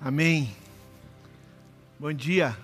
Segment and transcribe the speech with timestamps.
[0.00, 0.54] Amém.
[1.98, 2.56] Bom dia.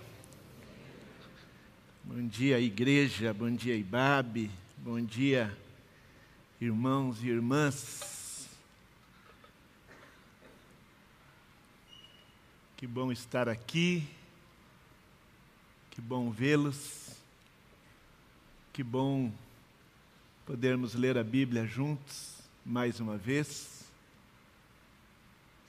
[2.04, 3.34] Bom dia, igreja.
[3.34, 4.52] Bom dia, Ibabe.
[4.78, 5.52] Bom dia,
[6.60, 8.48] irmãos e irmãs.
[12.76, 14.06] Que bom estar aqui.
[15.90, 17.16] Que bom vê-los.
[18.72, 19.32] Que bom
[20.46, 23.73] podermos ler a Bíblia juntos mais uma vez.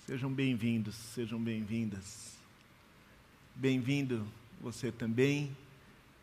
[0.06, 2.36] Sejam bem-vindos, sejam bem-vindas.
[3.56, 4.24] Bem-vindo
[4.62, 5.58] você também,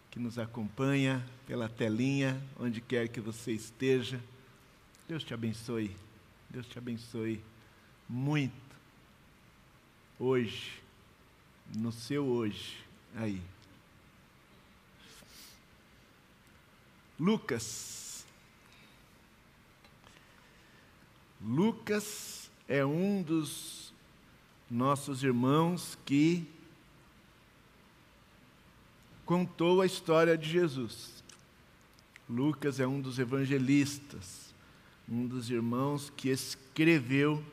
[0.09, 4.23] que nos acompanha pela telinha, onde quer que você esteja.
[5.09, 5.97] Deus te abençoe,
[6.49, 7.43] Deus te abençoe
[8.09, 8.55] muito.
[10.17, 10.81] Hoje,
[11.77, 12.79] no seu hoje,
[13.17, 13.43] aí.
[17.19, 18.25] Lucas.
[21.41, 23.82] Lucas é um dos
[24.73, 26.49] nossos irmãos que
[29.27, 31.23] contou a história de Jesus.
[32.29, 34.55] Lucas é um dos evangelistas,
[35.07, 37.45] um dos irmãos que escreveu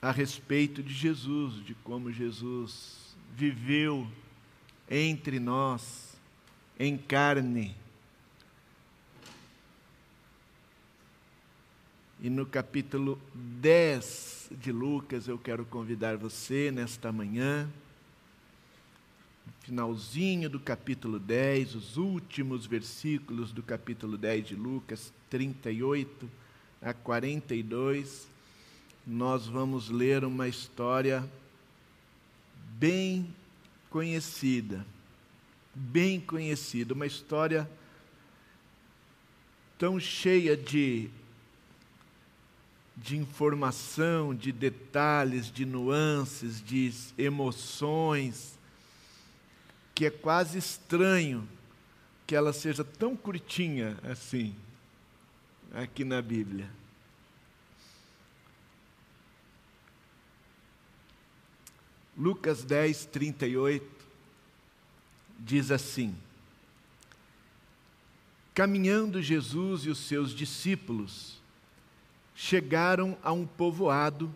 [0.00, 4.06] a respeito de Jesus, de como Jesus viveu
[4.88, 6.16] entre nós,
[6.78, 7.74] em carne
[12.18, 17.68] E no capítulo 10 de Lucas, eu quero convidar você nesta manhã,
[19.60, 26.30] finalzinho do capítulo 10, os últimos versículos do capítulo 10 de Lucas, 38
[26.80, 28.26] a 42,
[29.06, 31.22] nós vamos ler uma história
[32.78, 33.28] bem
[33.90, 34.86] conhecida,
[35.74, 37.70] bem conhecida, uma história
[39.78, 41.10] tão cheia de
[42.96, 48.58] de informação, de detalhes, de nuances, de emoções,
[49.94, 51.46] que é quase estranho
[52.26, 54.54] que ela seja tão curtinha assim,
[55.72, 56.68] aqui na Bíblia.
[62.16, 63.86] Lucas 10, 38
[65.38, 66.16] diz assim:
[68.54, 71.35] Caminhando Jesus e os seus discípulos,
[72.36, 74.32] chegaram a um povoado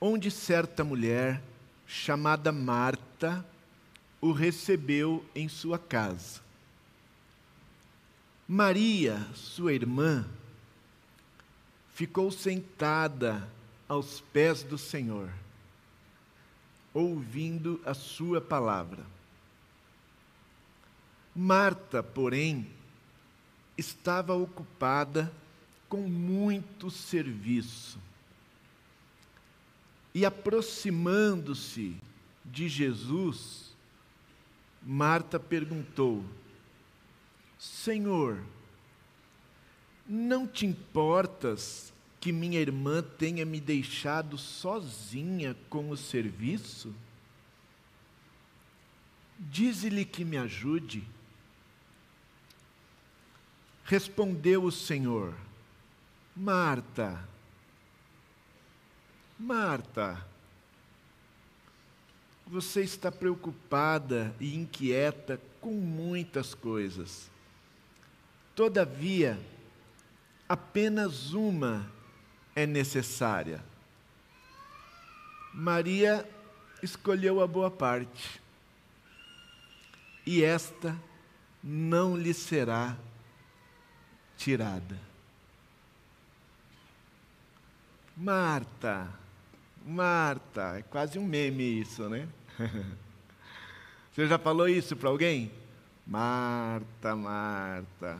[0.00, 1.42] onde certa mulher,
[1.84, 3.44] chamada Marta,
[4.20, 6.40] o recebeu em sua casa.
[8.46, 10.24] Maria, sua irmã,
[11.92, 13.48] ficou sentada
[13.88, 15.28] aos pés do Senhor,
[16.94, 19.04] ouvindo a sua palavra.
[21.34, 22.70] Marta, porém,
[23.76, 25.32] estava ocupada
[25.88, 27.98] com muito serviço.
[30.14, 31.96] E aproximando-se
[32.44, 33.74] de Jesus,
[34.82, 36.24] Marta perguntou:
[37.58, 38.42] Senhor,
[40.08, 46.94] não te importas que minha irmã tenha me deixado sozinha com o serviço?
[49.38, 51.04] Dize-lhe que me ajude.
[53.84, 55.34] Respondeu o Senhor:
[56.38, 57.26] Marta,
[59.38, 60.22] Marta,
[62.46, 67.30] você está preocupada e inquieta com muitas coisas.
[68.54, 69.40] Todavia,
[70.46, 71.90] apenas uma
[72.54, 73.64] é necessária.
[75.54, 76.28] Maria
[76.82, 78.42] escolheu a boa parte,
[80.26, 80.94] e esta
[81.64, 82.94] não lhe será
[84.36, 85.05] tirada.
[88.16, 89.08] Marta,
[89.84, 92.26] Marta, é quase um meme isso, né?
[94.10, 95.52] Você já falou isso para alguém?
[96.06, 98.18] Marta, Marta.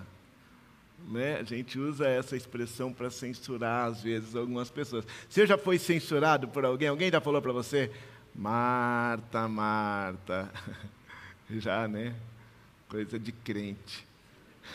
[1.08, 1.36] Né?
[1.36, 5.06] A gente usa essa expressão para censurar, às vezes, algumas pessoas.
[5.28, 6.88] Você já foi censurado por alguém?
[6.88, 7.90] Alguém já falou para você?
[8.34, 10.52] Marta, Marta.
[11.48, 12.14] Já, né?
[12.88, 14.04] Coisa de crente.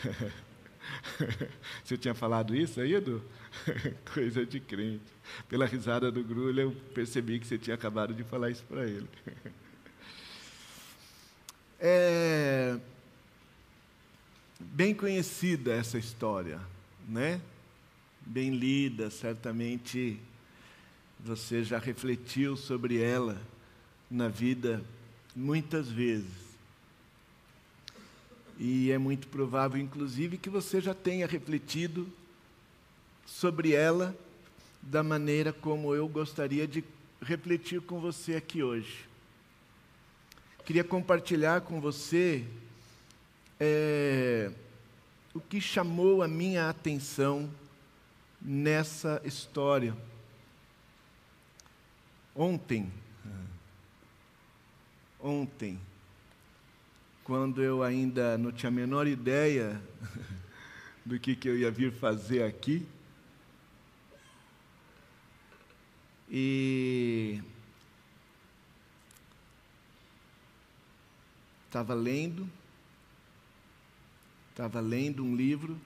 [1.84, 3.22] Você tinha falado isso aí, Edu?
[4.12, 5.02] Coisa de crente.
[5.48, 9.08] Pela risada do Grulha, eu percebi que você tinha acabado de falar isso para ele.
[11.84, 12.78] É
[14.70, 16.60] bem conhecida essa história,
[17.08, 17.40] né?
[18.24, 20.20] Bem lida, certamente
[21.18, 23.40] você já refletiu sobre ela
[24.10, 24.82] na vida
[25.34, 26.41] muitas vezes.
[28.64, 32.08] E é muito provável, inclusive, que você já tenha refletido
[33.26, 34.16] sobre ela
[34.80, 36.84] da maneira como eu gostaria de
[37.20, 39.04] refletir com você aqui hoje.
[40.64, 42.44] Queria compartilhar com você
[43.58, 44.52] é,
[45.34, 47.50] o que chamou a minha atenção
[48.40, 49.92] nessa história.
[52.32, 52.92] Ontem,
[55.20, 55.80] ontem,
[57.24, 59.80] quando eu ainda não tinha a menor ideia
[61.04, 62.86] do que, que eu ia vir fazer aqui,
[66.34, 67.42] e
[71.66, 72.48] estava lendo,
[74.50, 75.78] estava lendo um livro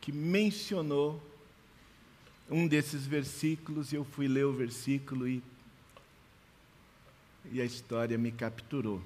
[0.00, 1.22] que mencionou
[2.50, 5.40] um desses versículos e eu fui ler o versículo e,
[7.52, 9.00] e a história me capturou.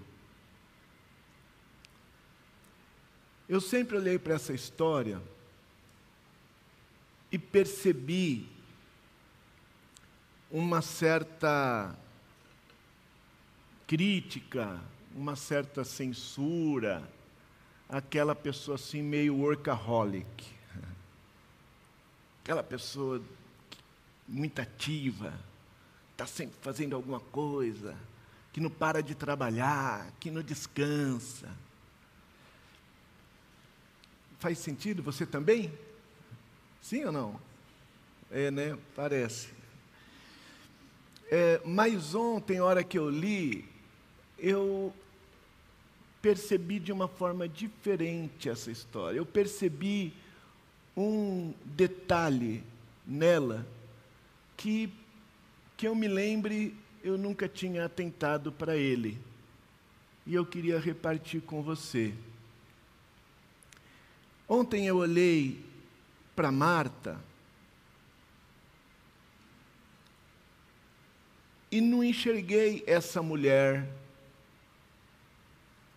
[3.49, 5.23] Eu sempre olhei para essa história
[7.31, 8.49] e percebi
[10.51, 11.97] uma certa
[13.87, 14.81] crítica,
[15.15, 17.09] uma certa censura,
[17.89, 20.57] aquela pessoa assim meio workaholic.
[22.43, 23.23] Aquela pessoa
[24.27, 25.33] muito ativa,
[26.13, 27.97] está sempre fazendo alguma coisa,
[28.53, 31.49] que não para de trabalhar, que não descansa.
[34.47, 35.73] Faz sentido você também?
[36.81, 37.41] Sim ou não?
[38.31, 38.79] É, né?
[38.95, 39.49] Parece.
[41.29, 43.65] É, mas ontem, hora que eu li,
[44.39, 44.95] eu
[46.23, 49.19] percebi de uma forma diferente essa história.
[49.19, 50.15] Eu percebi
[50.97, 52.63] um detalhe
[53.05, 53.67] nela
[54.57, 54.89] que,
[55.77, 56.73] que eu me lembre,
[57.03, 59.19] eu nunca tinha atentado para ele.
[60.25, 62.15] E eu queria repartir com você.
[64.49, 65.65] Ontem eu olhei
[66.37, 67.19] para Marta
[71.71, 73.89] e não enxerguei essa mulher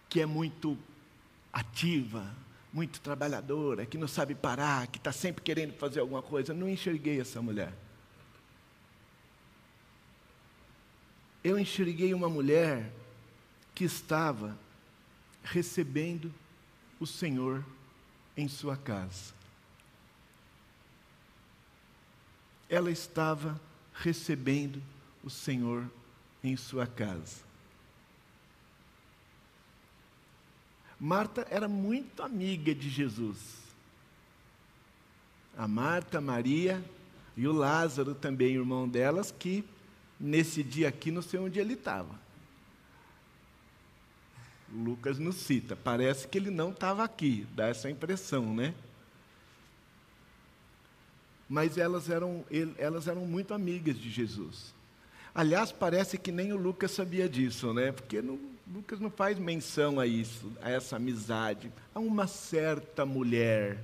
[0.09, 0.75] que é muito
[1.53, 2.35] ativa,
[2.73, 6.51] muito trabalhadora, que não sabe parar, que está sempre querendo fazer alguma coisa.
[6.51, 7.71] Não enxerguei essa mulher.
[11.43, 12.91] Eu enxerguei uma mulher
[13.75, 14.57] que estava
[15.43, 16.33] recebendo
[16.99, 17.63] o Senhor
[18.39, 19.33] em sua casa.
[22.69, 23.59] Ela estava
[23.93, 24.81] recebendo
[25.23, 25.89] o Senhor
[26.43, 27.49] em sua casa.
[30.99, 33.57] Marta era muito amiga de Jesus.
[35.57, 36.83] A Marta, Maria
[37.35, 39.65] e o Lázaro também, irmão delas, que
[40.19, 42.28] nesse dia aqui não sei onde ele estava.
[44.73, 48.73] Lucas nos cita, parece que ele não estava aqui, dá essa impressão, né?
[51.49, 52.45] Mas elas eram,
[52.77, 54.73] elas eram muito amigas de Jesus.
[55.33, 57.91] Aliás, parece que nem o Lucas sabia disso, né?
[57.91, 58.39] Porque não,
[58.71, 61.71] Lucas não faz menção a isso, a essa amizade.
[61.93, 63.79] A uma certa mulher,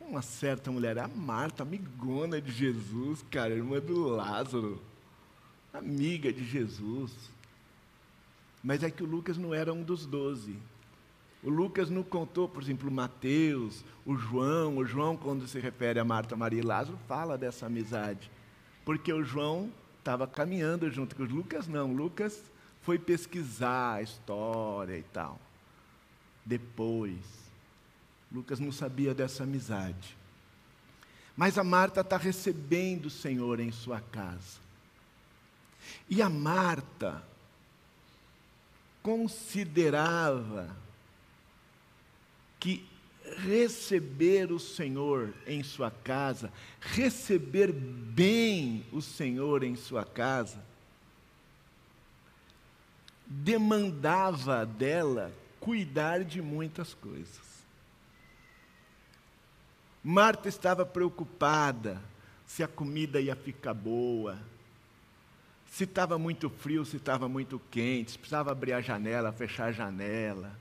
[0.00, 4.82] uma certa mulher, a Marta, amigona de Jesus, cara, irmã do Lázaro,
[5.72, 7.10] amiga de Jesus.
[8.62, 10.56] Mas é que o Lucas não era um dos doze.
[11.42, 14.76] O Lucas não contou, por exemplo, o Mateus, o João.
[14.76, 18.30] O João, quando se refere a Marta, Maria e Lázaro, fala dessa amizade.
[18.84, 21.90] Porque o João estava caminhando junto com o Lucas, não.
[21.90, 22.44] O Lucas
[22.82, 25.40] foi pesquisar a história e tal.
[26.44, 27.18] Depois,
[28.30, 30.16] Lucas não sabia dessa amizade.
[31.36, 34.60] Mas a Marta está recebendo o Senhor em sua casa.
[36.08, 37.22] E a Marta
[39.02, 40.74] considerava
[42.60, 42.86] que
[43.38, 50.62] receber o Senhor em sua casa, receber bem o Senhor em sua casa,
[53.26, 57.52] demandava dela cuidar de muitas coisas.
[60.04, 62.02] Marta estava preocupada
[62.46, 64.38] se a comida ia ficar boa,
[65.72, 69.72] se estava muito frio, se estava muito quente, se precisava abrir a janela, fechar a
[69.72, 70.54] janela,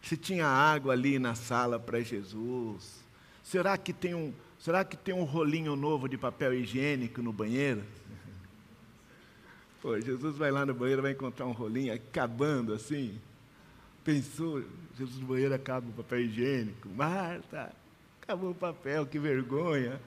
[0.00, 3.04] se tinha água ali na sala para Jesus.
[3.42, 7.84] Será que tem um, será que tem um rolinho novo de papel higiênico no banheiro?
[9.82, 13.20] Pô, Jesus vai lá no banheiro, vai encontrar um rolinho acabando assim.
[14.02, 14.64] Pensou,
[14.96, 16.88] Jesus no banheiro acaba o papel higiênico.
[16.88, 17.70] Marta,
[18.22, 20.00] acabou o papel, que vergonha.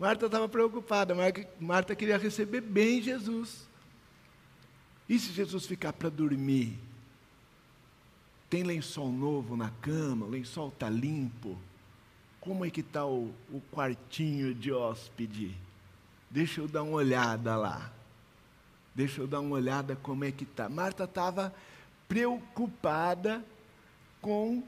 [0.00, 1.14] Marta estava preocupada,
[1.60, 3.68] Marta queria receber bem Jesus.
[5.06, 6.78] E se Jesus ficar para dormir?
[8.48, 11.58] Tem lençol novo na cama, o lençol está limpo.
[12.40, 15.54] Como é que está o, o quartinho de hóspede?
[16.30, 17.92] Deixa eu dar uma olhada lá.
[18.94, 20.66] Deixa eu dar uma olhada como é que está.
[20.66, 21.54] Marta estava
[22.08, 23.44] preocupada
[24.22, 24.62] com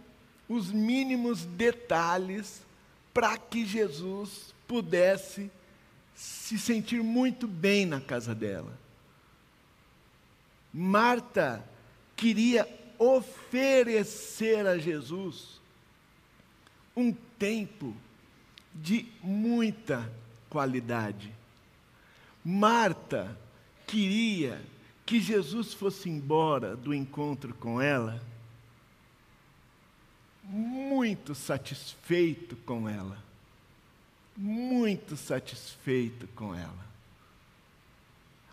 [0.46, 2.62] os mínimos detalhes
[3.14, 5.50] para que Jesus pudesse
[6.14, 8.72] se sentir muito bem na casa dela.
[10.72, 11.62] Marta
[12.16, 12.66] queria
[12.98, 15.60] oferecer a Jesus
[16.96, 17.94] um tempo
[18.74, 20.10] de muita
[20.48, 21.30] qualidade.
[22.42, 23.36] Marta
[23.86, 24.58] queria
[25.04, 28.22] que Jesus fosse embora do encontro com ela
[30.42, 33.31] muito satisfeito com ela.
[34.36, 36.86] Muito satisfeito com ela.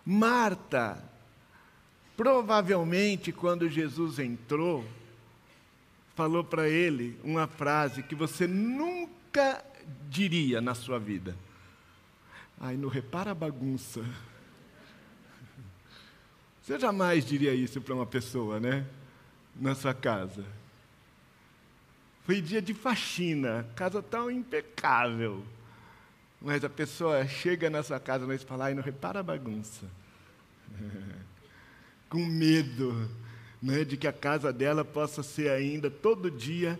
[0.05, 1.03] Marta,
[2.17, 4.85] provavelmente quando Jesus entrou,
[6.15, 9.63] falou para ele uma frase que você nunca
[10.09, 11.35] diria na sua vida.
[12.59, 14.03] Ai, não repara a bagunça.
[16.61, 18.85] Você jamais diria isso para uma pessoa, né?
[19.55, 20.45] Na sua casa.
[22.25, 25.43] Foi dia de faxina, casa tão impecável.
[26.41, 29.85] Mas a pessoa chega na sua casa e fala, ai, não repara a bagunça.
[32.09, 33.09] Com medo
[33.61, 36.79] né, de que a casa dela possa ser ainda todo dia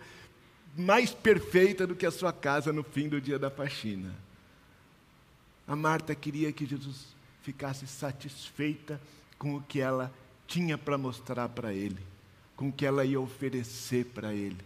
[0.77, 4.15] mais perfeita do que a sua casa no fim do dia da faxina.
[5.67, 7.07] A Marta queria que Jesus
[7.43, 8.99] ficasse satisfeita
[9.37, 10.11] com o que ela
[10.47, 11.99] tinha para mostrar para ele,
[12.55, 14.57] com o que ela ia oferecer para ele.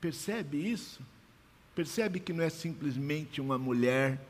[0.00, 1.00] Percebe isso?
[1.74, 4.20] Percebe que não é simplesmente uma mulher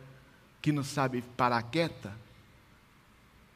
[0.61, 2.13] que não sabe parar quieta?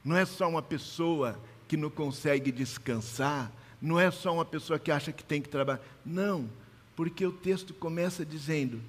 [0.05, 1.39] Não é só uma pessoa
[1.69, 3.51] que não consegue descansar?
[3.81, 5.83] Não é só uma pessoa que acha que tem que trabalhar?
[6.05, 6.49] Não,
[6.97, 8.81] porque o texto começa dizendo: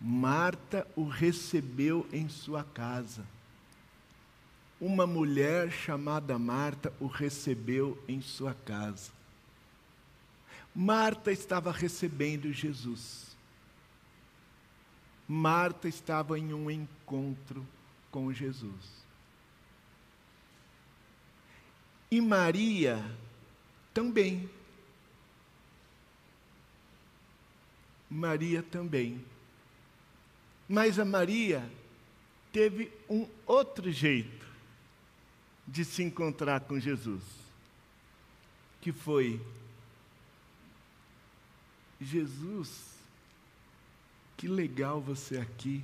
[0.00, 3.24] Marta o recebeu em sua casa.
[4.80, 9.10] Uma mulher chamada Marta o recebeu em sua casa.
[10.74, 13.33] Marta estava recebendo Jesus.
[15.26, 17.66] Marta estava em um encontro
[18.10, 19.04] com Jesus.
[22.10, 23.04] E Maria
[23.92, 24.48] também.
[28.08, 29.24] Maria também.
[30.68, 31.68] Mas a Maria
[32.52, 34.46] teve um outro jeito
[35.66, 37.22] de se encontrar com Jesus,
[38.80, 39.40] que foi
[42.00, 42.93] Jesus,
[44.44, 45.82] que legal você aqui.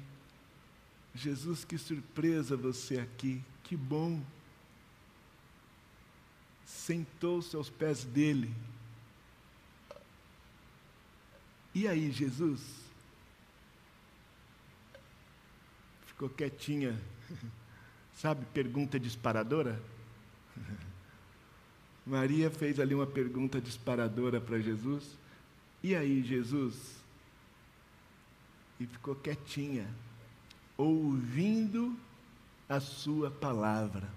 [1.15, 3.43] Jesus, que surpresa você aqui.
[3.65, 4.23] Que bom.
[6.67, 8.55] Sentou-se aos pés dele.
[11.75, 12.61] E aí, Jesus?
[16.05, 17.01] Ficou quietinha.
[18.13, 19.83] Sabe, pergunta disparadora?
[22.05, 25.17] Maria fez ali uma pergunta disparadora para Jesus.
[25.83, 27.00] E aí, Jesus?
[28.81, 29.87] E ficou quietinha,
[30.77, 31.97] ouvindo
[32.69, 34.09] a sua palavra.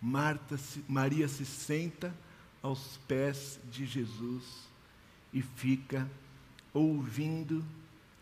[0.00, 0.58] Marta,
[0.88, 2.14] Maria se senta
[2.62, 4.66] aos pés de Jesus
[5.32, 6.08] e fica
[6.72, 7.62] ouvindo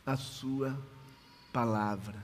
[0.05, 0.77] a sua
[1.53, 2.21] palavra.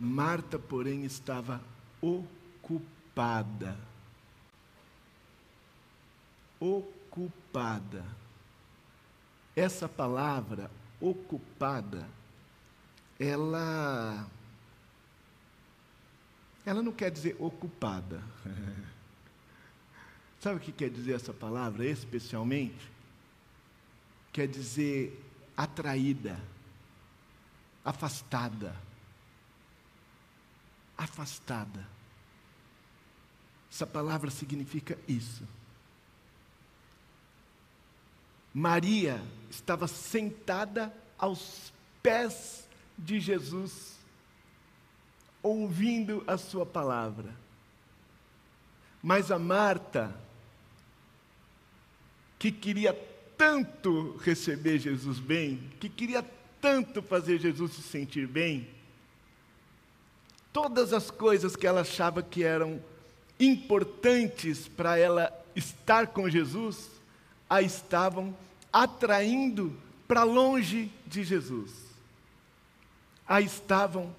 [0.00, 1.62] Marta, porém, estava
[2.00, 3.78] ocupada
[6.62, 8.04] ocupada.
[9.54, 12.08] Essa palavra ocupada,
[13.18, 14.26] ela
[16.64, 18.22] ela não quer dizer ocupada.
[20.40, 22.90] Sabe o que quer dizer essa palavra especialmente?
[24.32, 25.20] Quer dizer
[25.56, 26.40] atraída,
[27.84, 28.74] afastada.
[30.96, 31.86] Afastada.
[33.70, 35.46] Essa palavra significa isso.
[38.52, 42.68] Maria estava sentada aos pés
[42.98, 43.98] de Jesus,
[45.42, 47.34] ouvindo a sua palavra.
[49.02, 50.14] Mas a Marta,
[52.38, 52.92] que queria
[53.36, 56.24] tanto receber Jesus bem, que queria
[56.60, 58.68] tanto fazer Jesus se sentir bem,
[60.52, 62.80] todas as coisas que ela achava que eram
[63.40, 66.88] importantes para ela estar com Jesus,
[67.52, 68.34] a estavam
[68.72, 69.78] atraindo
[70.08, 71.70] para longe de Jesus.
[73.28, 74.16] A estavam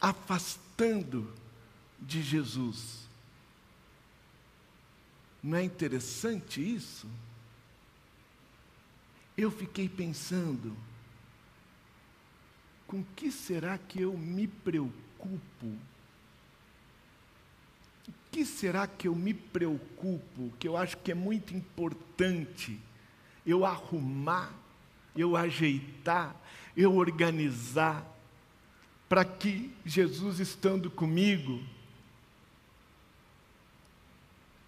[0.00, 1.30] afastando
[2.00, 3.06] de Jesus.
[5.42, 7.06] Não é interessante isso?
[9.36, 10.74] Eu fiquei pensando,
[12.86, 15.76] com que será que eu me preocupo?
[18.36, 22.78] Que será que eu me preocupo, que eu acho que é muito importante
[23.46, 24.52] eu arrumar,
[25.16, 26.36] eu ajeitar,
[26.76, 28.06] eu organizar,
[29.08, 31.64] para que Jesus estando comigo,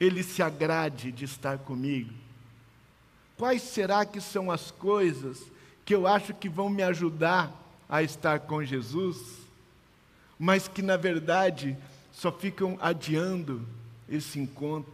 [0.01, 2.15] ele se agrade de estar comigo?
[3.37, 5.43] Quais será que são as coisas
[5.85, 7.53] que eu acho que vão me ajudar
[7.87, 9.41] a estar com Jesus,
[10.39, 11.77] mas que na verdade
[12.13, 13.67] só ficam adiando
[14.09, 14.93] esse encontro,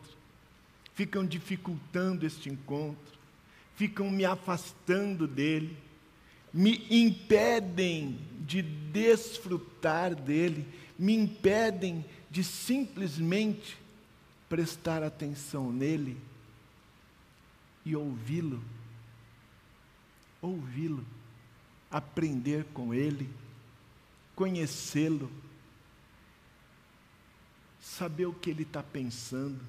[0.94, 3.18] ficam dificultando este encontro,
[3.76, 5.76] ficam me afastando dele,
[6.52, 10.66] me impedem de desfrutar dele,
[10.98, 13.76] me impedem de simplesmente
[14.48, 16.16] prestar atenção nele
[17.84, 18.62] e ouvi-lo.
[20.40, 21.04] Ouvi-lo,
[21.90, 23.28] aprender com ele,
[24.36, 25.30] conhecê-lo,
[27.84, 29.60] saber o que ele está pensando.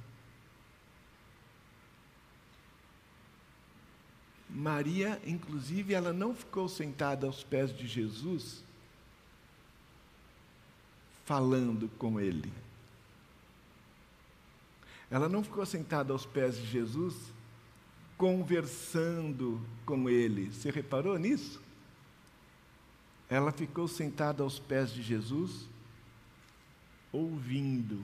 [4.50, 8.64] Maria, inclusive, ela não ficou sentada aos pés de Jesus
[11.26, 12.54] falando com ele.
[15.12, 17.16] Ela não ficou sentada aos pés de Jesus
[18.18, 20.54] conversando com ele.
[20.54, 21.62] Você reparou nisso?
[23.30, 25.68] Ela ficou sentada aos pés de Jesus,
[27.16, 28.04] ouvindo.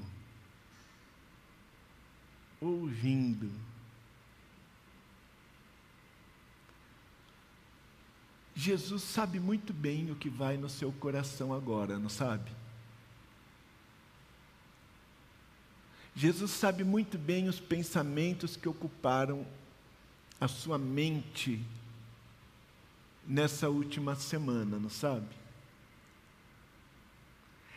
[2.60, 3.52] Ouvindo.
[8.56, 12.52] Jesus sabe muito bem o que vai no seu coração agora, não sabe?
[16.16, 19.46] Jesus sabe muito bem os pensamentos que ocuparam
[20.40, 21.64] a sua mente
[23.26, 25.41] nessa última semana, não sabe?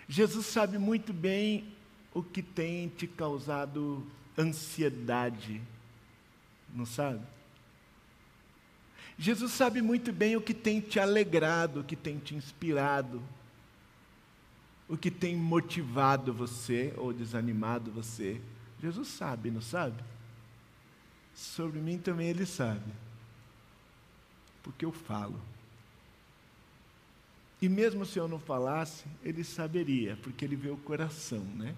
[0.08, 1.64] Jesus sabe muito bem
[2.12, 4.06] o que tem te causado
[4.38, 5.60] ansiedade,
[6.74, 7.20] não sabe?
[9.18, 13.22] Jesus sabe muito bem o que tem te alegrado, o que tem te inspirado,
[14.88, 18.40] o que tem motivado você ou desanimado você.
[18.82, 20.02] Jesus sabe, não sabe?
[21.34, 22.92] Sobre mim também ele sabe,
[24.62, 25.40] porque eu falo.
[27.64, 31.74] E mesmo se eu não falasse, ele saberia, porque ele vê o coração, né?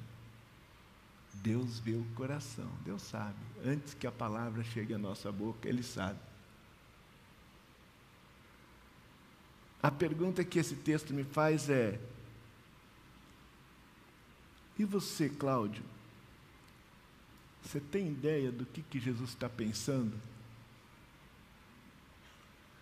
[1.34, 3.38] Deus vê o coração, Deus sabe.
[3.64, 6.18] Antes que a palavra chegue à nossa boca, ele sabe.
[9.80, 12.00] A pergunta que esse texto me faz é:
[14.76, 15.84] e você, Cláudio?
[17.62, 20.20] Você tem ideia do que, que Jesus está pensando?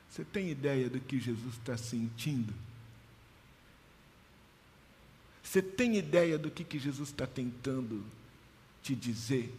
[0.08, 2.54] Você tem ideia do que Jesus está sentindo?
[5.54, 8.04] Você tem ideia do que, que Jesus está tentando
[8.82, 9.54] te dizer?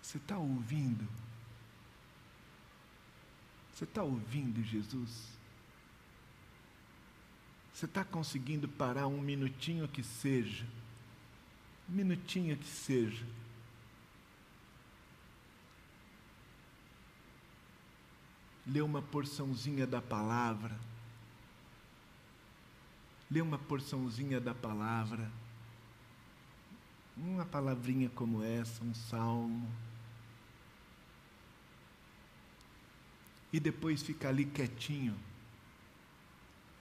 [0.00, 1.04] Você está ouvindo?
[3.72, 5.36] Você está ouvindo Jesus?
[7.74, 10.64] Você está conseguindo parar um minutinho que seja?
[11.90, 13.26] Um minutinho que seja.
[18.64, 20.91] Ler uma porçãozinha da palavra.
[23.32, 25.30] Ler uma porçãozinha da palavra.
[27.16, 29.68] Uma palavrinha como essa, um salmo
[33.52, 35.14] e depois fica ali quietinho,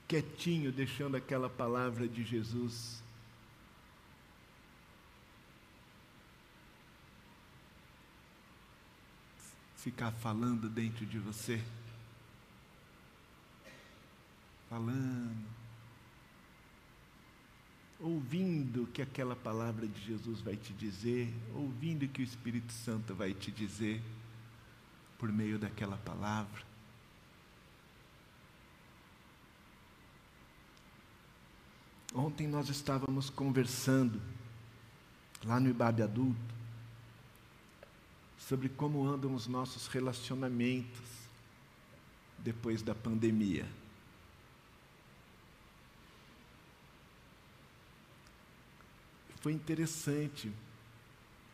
[0.07, 3.03] quietinho, deixando aquela palavra de Jesus.
[9.75, 11.61] Ficar falando dentro de você.
[14.69, 15.60] Falando.
[18.01, 22.73] Ouvindo o que aquela palavra de Jesus vai te dizer, ouvindo o que o Espírito
[22.73, 24.01] Santo vai te dizer
[25.19, 26.63] por meio daquela palavra.
[32.13, 34.19] Ontem nós estávamos conversando
[35.45, 36.39] lá no Ibabe Adulto
[38.37, 40.99] sobre como andam os nossos relacionamentos
[42.39, 43.65] depois da pandemia.
[49.41, 50.51] Foi interessante,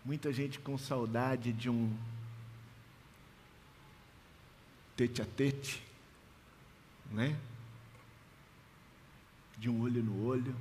[0.03, 1.97] muita gente com saudade de um
[4.97, 5.81] tete a tete,
[7.11, 7.33] né?
[9.57, 10.53] De um olho no olho.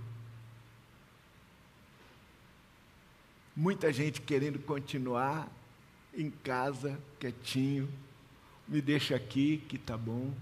[3.56, 5.50] Muita gente querendo continuar
[6.14, 7.88] em casa, quietinho,
[8.68, 10.32] me deixa aqui que tá bom.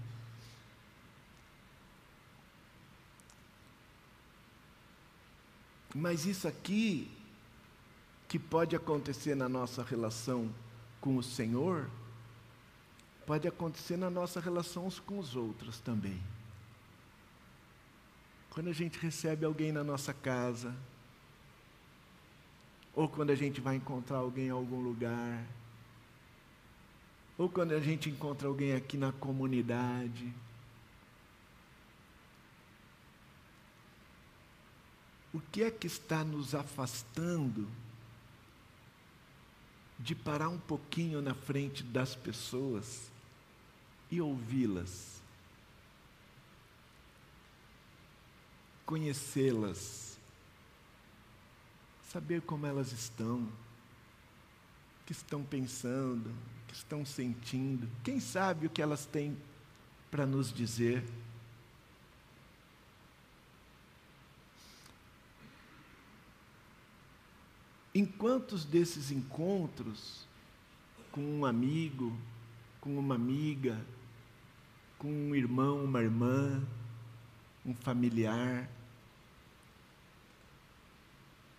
[5.97, 7.09] Mas isso aqui,
[8.27, 10.53] que pode acontecer na nossa relação
[10.99, 11.89] com o Senhor,
[13.25, 16.21] pode acontecer na nossa relação com os outros também.
[18.49, 20.75] Quando a gente recebe alguém na nossa casa,
[22.93, 25.45] ou quando a gente vai encontrar alguém em algum lugar,
[27.37, 30.33] ou quando a gente encontra alguém aqui na comunidade.
[35.35, 37.67] O que é que está nos afastando
[39.99, 43.11] de parar um pouquinho na frente das pessoas
[44.09, 45.21] e ouvi-las?
[48.85, 50.17] Conhecê-las,
[52.09, 58.69] saber como elas estão, o que estão pensando, o que estão sentindo, quem sabe o
[58.69, 59.37] que elas têm
[60.09, 61.03] para nos dizer.
[67.95, 70.27] Em quantos desses encontros
[71.11, 72.15] com um amigo,
[72.79, 73.79] com uma amiga,
[74.99, 76.61] com um irmão, uma irmã,
[77.65, 78.69] um familiar,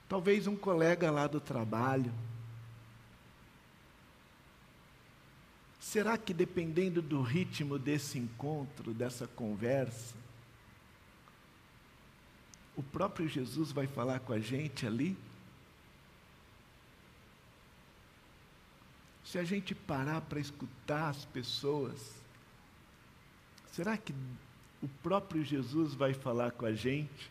[0.08, 2.12] talvez um colega lá do trabalho,
[5.86, 10.16] Será que dependendo do ritmo desse encontro, dessa conversa,
[12.76, 15.16] o próprio Jesus vai falar com a gente ali?
[19.26, 22.14] Se a gente parar para escutar as pessoas,
[23.72, 24.14] será que
[24.80, 27.28] o próprio Jesus vai falar com a gente?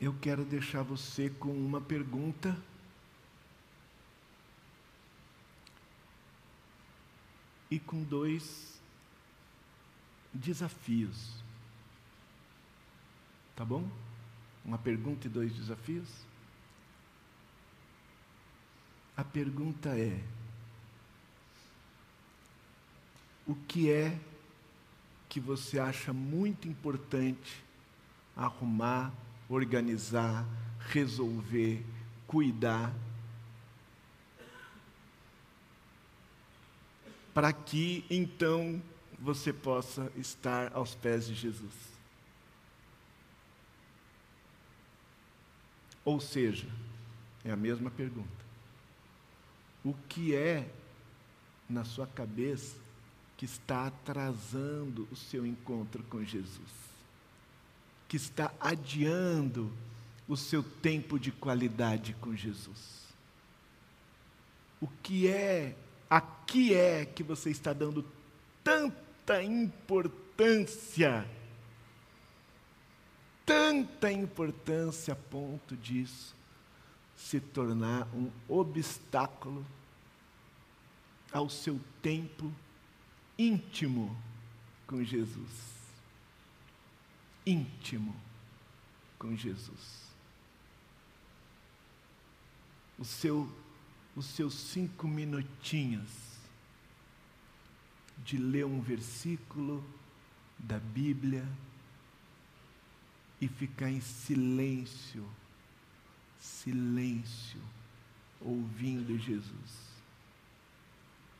[0.00, 2.56] Eu quero deixar você com uma pergunta
[7.72, 8.78] e com dois
[10.30, 11.32] desafios.
[13.56, 13.88] Tá bom?
[14.62, 16.06] Uma pergunta e dois desafios?
[19.16, 20.22] A pergunta é:
[23.46, 24.20] o que é
[25.26, 27.64] que você acha muito importante
[28.36, 29.10] arrumar,
[29.48, 30.46] organizar,
[30.90, 31.82] resolver,
[32.26, 32.92] cuidar
[37.34, 38.82] para que então
[39.18, 41.92] você possa estar aos pés de Jesus.
[46.04, 46.66] Ou seja,
[47.44, 48.42] é a mesma pergunta.
[49.84, 50.68] O que é
[51.68, 52.76] na sua cabeça
[53.36, 56.70] que está atrasando o seu encontro com Jesus?
[58.08, 59.72] Que está adiando
[60.28, 63.02] o seu tempo de qualidade com Jesus?
[64.80, 65.76] O que é
[66.12, 68.04] a que é que você está dando
[68.62, 71.26] tanta importância?
[73.46, 76.36] Tanta importância a ponto disso
[77.16, 79.64] se tornar um obstáculo
[81.32, 82.52] ao seu tempo
[83.38, 84.14] íntimo
[84.86, 85.72] com Jesus.
[87.46, 88.14] Íntimo
[89.18, 90.02] com Jesus.
[92.98, 93.50] O seu
[94.14, 96.10] os seus cinco minutinhos
[98.24, 99.84] de ler um versículo
[100.58, 101.46] da Bíblia
[103.40, 105.26] e ficar em silêncio,
[106.38, 107.60] silêncio,
[108.40, 109.92] ouvindo Jesus,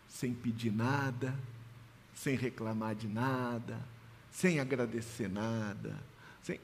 [0.09, 1.39] sem pedir nada,
[2.15, 3.81] sem reclamar de nada,
[4.31, 5.97] sem agradecer nada,
[6.43, 6.59] sem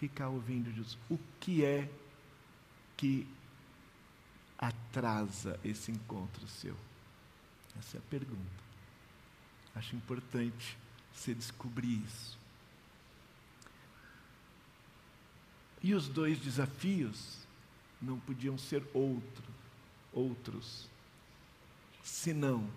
[0.00, 0.98] ficar ouvindo Jesus.
[1.08, 1.88] O que é
[2.96, 3.26] que
[4.68, 6.76] atrasa esse encontro seu?
[7.78, 8.66] Essa é a pergunta.
[9.74, 10.76] Acho importante
[11.14, 12.38] você descobrir isso.
[15.82, 17.38] E os dois desafios
[18.00, 19.44] não podiam ser outro,
[20.12, 20.88] outros,
[22.02, 22.68] senão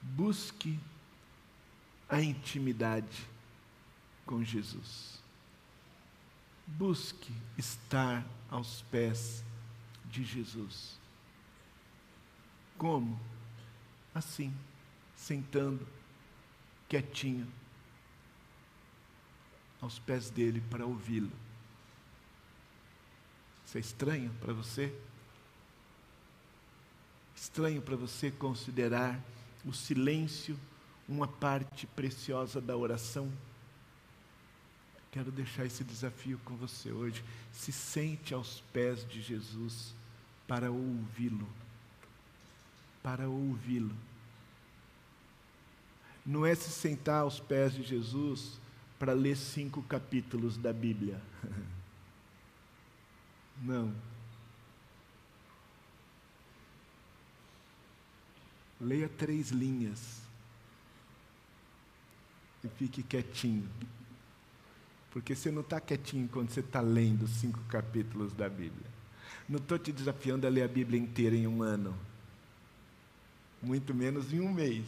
[0.00, 0.78] busque
[2.08, 3.26] a intimidade
[4.26, 5.21] com Jesus.
[6.76, 9.44] Busque estar aos pés
[10.06, 10.98] de Jesus.
[12.76, 13.18] Como?
[14.14, 14.54] Assim,
[15.16, 15.86] sentando,
[16.88, 17.46] quietinho,
[19.80, 21.32] aos pés dele para ouvi-lo.
[23.66, 24.94] Isso é estranho para você?
[27.34, 29.20] Estranho para você considerar
[29.64, 30.58] o silêncio
[31.08, 33.32] uma parte preciosa da oração?
[35.12, 37.22] Quero deixar esse desafio com você hoje.
[37.52, 39.94] Se sente aos pés de Jesus
[40.48, 41.46] para ouvi-lo.
[43.02, 43.94] Para ouvi-lo.
[46.24, 48.58] Não é se sentar aos pés de Jesus
[48.98, 51.20] para ler cinco capítulos da Bíblia.
[53.60, 53.94] Não.
[58.80, 60.22] Leia três linhas
[62.64, 63.68] e fique quietinho.
[65.12, 68.90] Porque você não está quietinho quando você está lendo cinco capítulos da Bíblia.
[69.48, 71.94] Não estou te desafiando a ler a Bíblia inteira em um ano,
[73.60, 74.86] muito menos em um mês.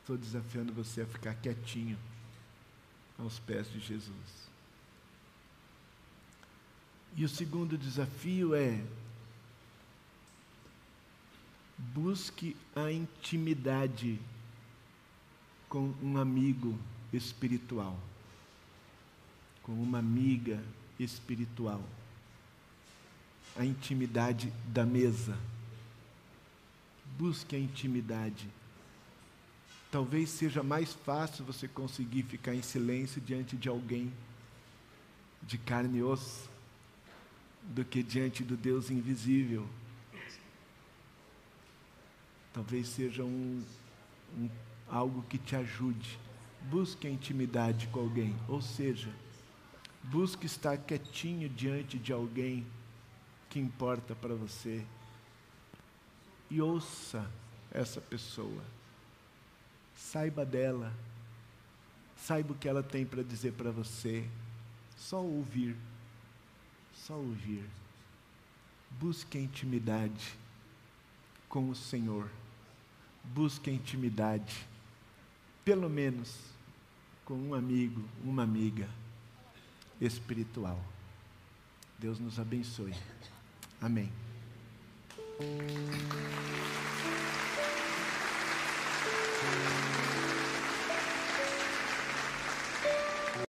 [0.00, 1.98] Estou desafiando você a ficar quietinho
[3.18, 4.50] aos pés de Jesus.
[7.16, 8.82] E o segundo desafio é
[11.78, 14.20] busque a intimidade
[15.68, 16.78] com um amigo
[17.12, 17.98] espiritual,
[19.62, 20.62] com uma amiga
[20.98, 21.82] espiritual.
[23.56, 25.36] A intimidade da mesa.
[27.18, 28.48] Busque a intimidade.
[29.90, 34.10] Talvez seja mais fácil você conseguir ficar em silêncio diante de alguém
[35.42, 36.48] de carne e osso
[37.62, 39.68] do que diante do Deus invisível.
[42.52, 43.62] Talvez seja um,
[44.36, 44.48] um,
[44.88, 46.18] algo que te ajude.
[46.70, 49.10] Busque a intimidade com alguém, ou seja,
[50.04, 52.66] busque estar quietinho diante de alguém
[53.50, 54.84] que importa para você
[56.50, 57.30] e ouça
[57.70, 58.62] essa pessoa.
[59.94, 60.92] Saiba dela,
[62.16, 64.26] saiba o que ela tem para dizer para você.
[64.96, 65.76] Só ouvir
[67.06, 67.68] só ouvir.
[68.90, 70.36] Busque a intimidade
[71.48, 72.30] com o Senhor.
[73.24, 74.66] Busque a intimidade,
[75.64, 76.51] pelo menos
[77.32, 78.86] com um amigo, uma amiga
[79.98, 80.78] espiritual.
[81.98, 82.92] Deus nos abençoe.
[83.80, 84.12] Amém.